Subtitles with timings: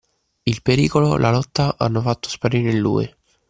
[0.51, 3.15] Il pericolo, la lotta hanno fatto sparire in lui.